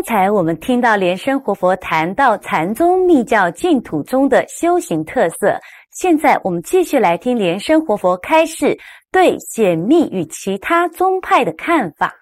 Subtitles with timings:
[0.00, 5.60] 刚才我们听到莲生活佛谈到禅宗密教净土宗的修行特色，
[5.92, 8.74] 现在我们继续来听莲生活佛开示
[9.12, 12.14] 对显密与其他宗派的看法。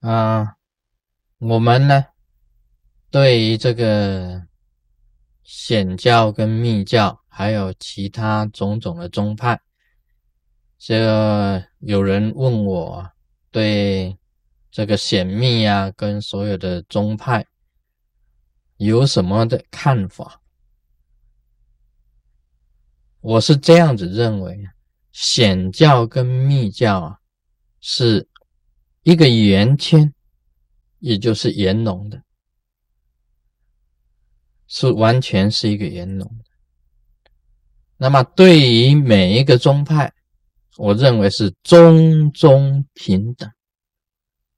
[0.00, 0.56] 啊，
[1.38, 2.02] 我们呢，
[3.10, 4.40] 对于这个
[5.42, 9.60] 显教跟密教，还有其他种种的宗派，
[10.78, 13.06] 这有人问我
[13.50, 14.16] 对。
[14.72, 17.46] 这个显密啊，跟所有的宗派
[18.78, 20.40] 有什么的看法？
[23.20, 24.58] 我是这样子认为，
[25.12, 27.18] 显教跟密教啊，
[27.82, 28.26] 是
[29.02, 30.10] 一个圆圈，
[31.00, 32.22] 也就是圆融的，
[34.66, 36.40] 是完全是一个圆融。
[37.98, 40.10] 那么对于每一个宗派，
[40.78, 43.52] 我认为是中中平等。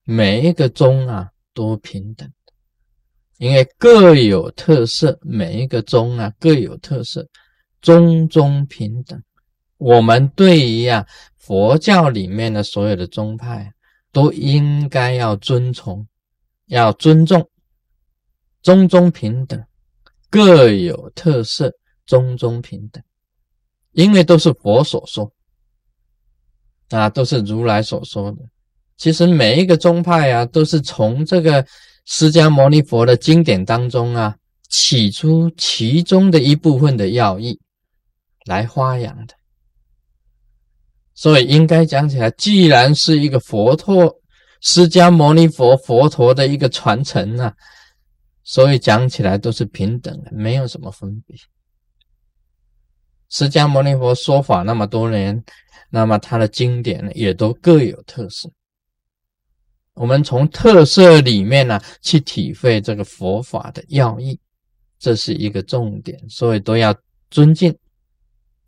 [0.05, 2.31] 每一个宗啊都平等
[3.39, 5.19] 因为各有特色。
[5.23, 7.27] 每一个宗啊各有特色，
[7.83, 9.21] 宗宗平等。
[9.79, 13.73] 我们对于啊佛教里面的所有的宗派，
[14.13, 16.07] 都应该要尊崇，
[16.67, 17.51] 要尊重，
[18.63, 19.63] 宗宗平等，
[20.31, 21.75] 各有特色，
[22.07, 23.03] 宗宗平等。
[23.93, 25.33] 因为都是佛所说
[26.91, 28.39] 啊，都是如来所说的。
[28.97, 31.67] 其实每一个宗派啊，都是从这个
[32.05, 34.37] 释迦牟尼佛的经典当中啊，
[34.69, 37.59] 起出其中的一部分的要义
[38.47, 39.35] 来发扬的。
[41.15, 44.21] 所以应该讲起来，既然是一个佛陀、
[44.61, 47.55] 释迦牟尼佛佛陀的一个传承啊，
[48.43, 51.37] 所以讲起来都是平等的，没有什么分别。
[53.31, 55.45] 释迦牟尼佛说法那么多年，
[55.91, 58.51] 那么他的经典呢，也都各有特色。
[59.95, 64.39] 我们从特色里面呢，去体会这个佛法的要义，
[64.99, 66.95] 这是一个重点，所以都要
[67.31, 67.77] 尊敬，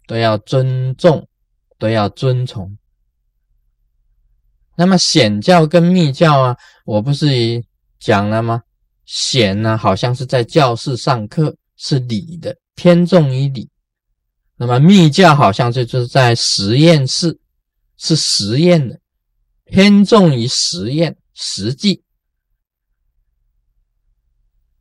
[0.06, 1.27] 都要尊重，
[1.78, 2.77] 都要遵从。
[4.77, 7.65] 那么显教跟密教啊，我不是
[7.99, 8.62] 讲了吗？
[9.05, 13.67] 显呢，好像是在教室上课，是理的，偏重于理；
[14.56, 17.37] 那么密教好像就是在实验室，
[17.97, 19.01] 是实验的。
[19.66, 22.03] 偏重于实验实际，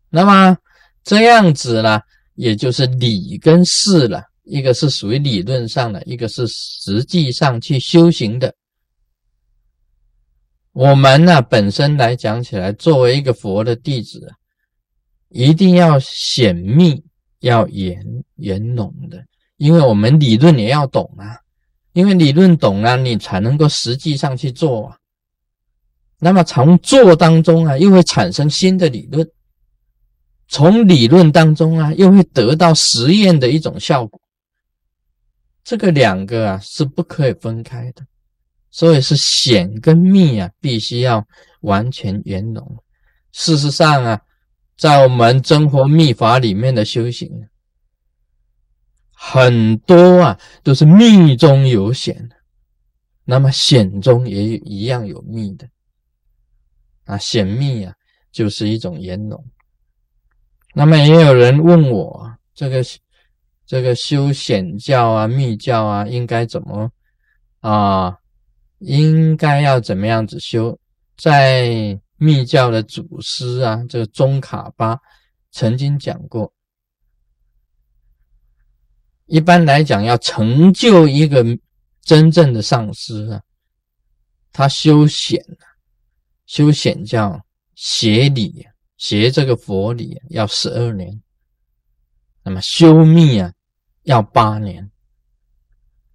[0.10, 0.58] 那么
[1.04, 2.00] 这样子呢，
[2.36, 8.56] 也就是理跟事了，一个是属于理论上的，一个是实际上去修行的。
[10.72, 14.32] 我们呢，本身来讲起来，作为一个佛的弟子，
[15.30, 17.04] 一定要显密，
[17.40, 17.98] 要圆
[18.36, 19.26] 圆融的，
[19.58, 21.42] 因为我们理论也要懂啊。
[21.96, 24.98] 因为理论懂了，你才能够实际上去做啊。
[26.20, 29.26] 那么从做当中啊，又会产生新的理论；
[30.50, 34.20] 从理论当中啊，又会得到实验的一种效果。
[35.64, 38.06] 这个两个啊是不可以分开的，
[38.72, 41.26] 所以是显跟密啊，必须要
[41.62, 42.78] 完全圆融。
[43.32, 44.20] 事实上啊，
[44.78, 47.32] 在我们真佛密法里面的修行。
[49.28, 52.30] 很多啊，都是密中有显
[53.24, 55.68] 那么显中也一样有密的
[57.06, 57.92] 啊，显密啊，
[58.32, 59.44] 就是一种圆融。
[60.76, 62.84] 那么也有人问我，这个
[63.66, 66.92] 这个修显教啊、密教啊，应该怎么
[67.62, 68.16] 啊？
[68.80, 70.78] 应该要怎么样子修？
[71.18, 75.00] 在密教的祖师啊，这个宗卡巴
[75.52, 76.54] 曾经讲过。
[79.26, 81.44] 一般来讲，要成就一个
[82.02, 83.42] 真正的上师啊，
[84.52, 85.44] 他修显
[86.46, 87.44] 修显教
[87.74, 88.66] 学理
[88.98, 91.22] 学这个佛理要十二年，
[92.44, 93.52] 那么修密啊
[94.04, 94.92] 要八年，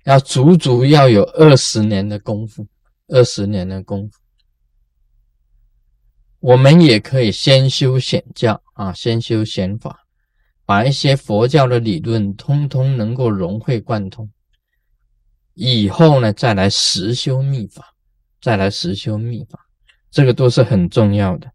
[0.05, 2.67] 要足足要有二十年的功夫，
[3.09, 4.19] 二十年的功夫。
[6.39, 10.00] 我们也可以先修显教啊，先修显法。
[10.71, 14.31] 把一些佛教的理论通通能够融会贯通，
[15.55, 17.93] 以后呢再来实修密法，
[18.41, 19.59] 再来实修密法，
[20.13, 21.51] 这个都是很重要的。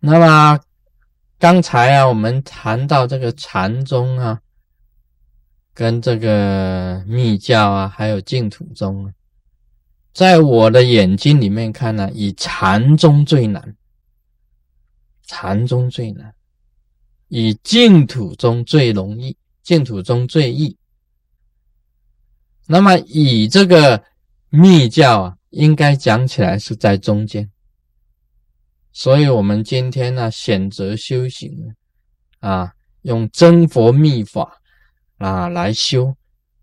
[0.00, 0.58] 那么
[1.38, 4.40] 刚才啊，我们谈到这个禅宗啊，
[5.74, 9.12] 跟这个密教啊，还有净土宗啊，
[10.14, 13.76] 在我的眼睛里面看呢，以禅宗最难，
[15.26, 16.34] 禅宗最难。
[17.34, 20.76] 以净土中最容易，净土中最易。
[22.66, 24.04] 那么以这个
[24.50, 27.50] 密教啊，应该讲起来是在中间，
[28.92, 31.74] 所以，我们今天呢，选择修行
[32.40, 34.60] 啊，用真佛密法
[35.16, 36.14] 啊来修，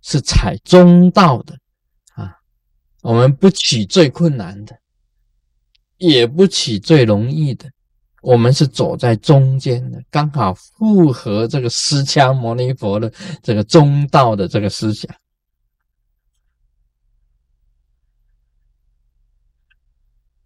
[0.03, 1.57] 是采中道的
[2.13, 2.35] 啊。
[3.01, 4.79] 我们不取最困难的，
[5.97, 7.71] 也不取最容易的，
[8.21, 13.11] 我们是走在中间的，刚好符合这个释迦牟尼佛的
[13.41, 15.13] 这个中道的这个思想。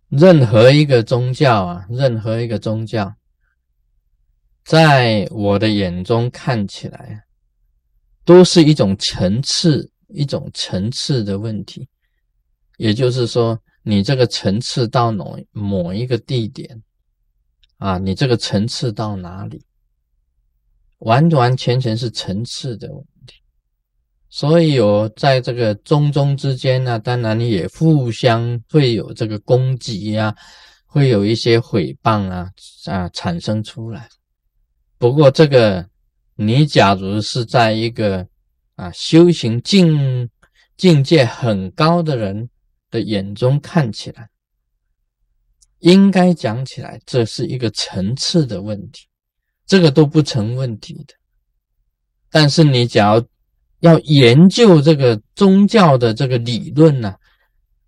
[0.10, 3.12] 任何一个宗教啊，任何一个宗教，
[4.64, 7.24] 在我的眼中看起来，
[8.24, 11.90] 都是一种层次，一种层次的问题。
[12.78, 16.84] 也就是说，你这个层次到某某一个地点
[17.78, 19.62] 啊，你这个层次到哪里，
[21.00, 23.36] 完完全全是层次的问题。
[24.30, 30.36] 所以有在这个中中之间呢，当然也互相会有这个攻击呀，
[30.86, 32.50] 会有一些诽谤啊
[32.86, 34.10] 啊产生出来。
[34.98, 35.88] 不过这个
[36.36, 38.28] 你假如是在一个
[38.76, 40.28] 啊修行境
[40.78, 42.50] 境界很高的人
[42.90, 44.30] 的眼中看起来，
[45.84, 49.06] 应该讲起来这是一个层次的问题，
[49.66, 51.14] 这个都不成问题的。
[52.32, 53.22] 但是你只要
[53.82, 57.14] 要研究这个宗教的这个理论呢，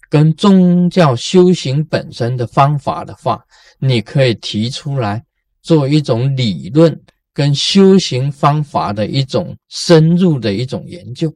[0.10, 3.42] 跟宗教修行本身的方法的话，
[3.80, 5.24] 你可以提出来
[5.62, 7.02] 做一种理论
[7.34, 11.34] 跟修行方法的一种深入的一种研究，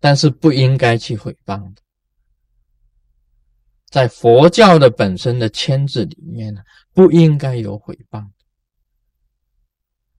[0.00, 1.82] 但是不应该去诽谤的，
[3.90, 6.62] 在佛教的本身的圈子里面呢，
[6.94, 8.24] 不应该有诽谤。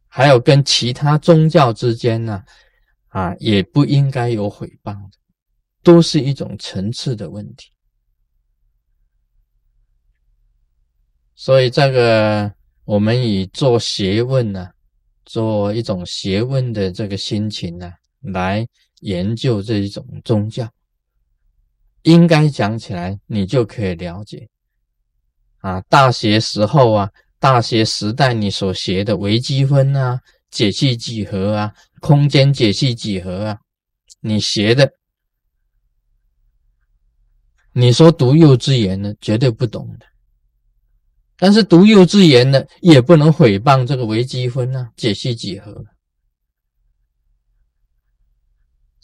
[0.08, 2.44] 还有跟其他宗教之间呢，
[3.08, 5.18] 啊，也不应该有诽谤的，
[5.82, 7.72] 都是一种层次的问题。
[11.34, 12.54] 所以这个
[12.84, 14.70] 我们以做学问呢，
[15.24, 18.68] 做一种学问的这个心情呢，来
[19.00, 20.70] 研究这一种宗教，
[22.04, 24.50] 应该讲起来，你就可以了解，
[25.60, 27.10] 啊，大学时候啊。
[27.42, 30.22] 大学时代你所学的微积分啊、
[30.52, 33.60] 解析几何啊、空间解析几何啊，
[34.20, 34.94] 你学的，
[37.72, 40.06] 你说读幼稚园的绝对不懂的，
[41.36, 45.84] 但是读幼稚园的也不能诽谤这个微积分啊、解析几何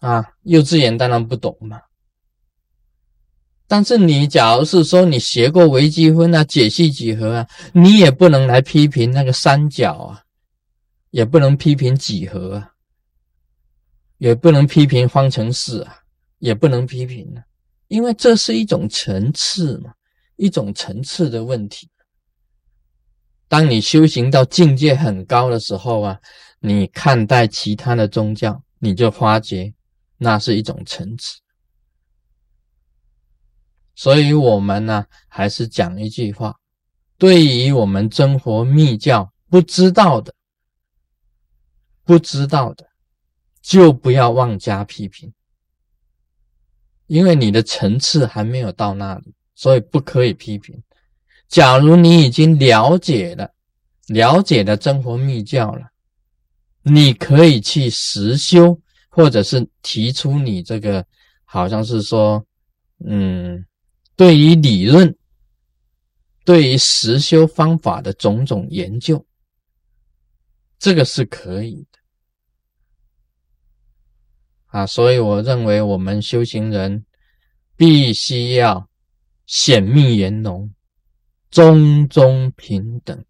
[0.01, 1.81] 啊，幼稚园当然不懂嘛。
[3.69, 10.23] 但是你假如是说你学过微积分啊、解析几何啊，你也不能来批评那个三角啊，
[11.11, 12.71] 也不能批评几何啊，
[14.19, 15.97] 也不能批评方程式啊，
[16.39, 17.43] 也不能批评啊，
[17.89, 19.91] 因为这是一种层次嘛，
[20.37, 21.89] 一种层次的问题。
[23.49, 26.17] 当你修行到境界很高的时候啊，
[26.61, 29.73] 你看待其他的宗教，你就发觉
[30.17, 31.37] 那是一种层次。
[33.97, 36.55] 所以，我们呢，还是讲一句话：
[37.17, 40.31] 对于我们真佛密教不知道的、
[42.03, 42.88] 不知道的，
[43.59, 45.33] 就不要妄加批评，
[47.07, 50.80] 因为你的层次还没有到那里，所以不可以批评。
[51.47, 53.51] 假如你已经了解了、
[54.09, 55.89] 了解了真佛密教了，
[56.83, 61.04] 你可以去实修，或者是提出你这个，
[61.45, 62.45] 好像是说，
[63.04, 63.66] 嗯。
[64.18, 65.16] 对于理论，
[66.44, 69.24] 对于实修方法的种种研究，
[70.80, 72.00] 这个是可以的
[74.66, 74.88] 啊。
[74.88, 77.06] 所以我认为，我们修行人
[77.76, 78.90] 必须要
[79.45, 80.74] 显密圆融，
[81.52, 83.24] 中中平等，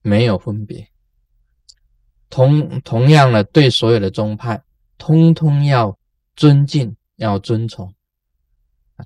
[0.00, 0.88] 没有分别。
[2.30, 4.62] 同同样的，对所有的宗派，
[4.96, 5.98] 通通要
[6.36, 7.92] 尊敬，要尊崇。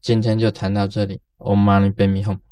[0.00, 2.51] 今天就谈到这里，Om Mani Padme Hum。